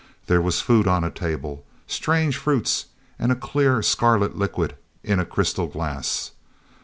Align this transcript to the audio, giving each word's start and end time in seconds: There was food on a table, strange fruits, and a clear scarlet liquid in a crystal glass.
There 0.25 0.41
was 0.41 0.61
food 0.61 0.87
on 0.87 1.03
a 1.03 1.11
table, 1.11 1.63
strange 1.85 2.35
fruits, 2.35 2.85
and 3.19 3.31
a 3.31 3.35
clear 3.35 3.83
scarlet 3.83 4.35
liquid 4.35 4.73
in 5.03 5.19
a 5.19 5.25
crystal 5.25 5.67
glass. 5.67 6.31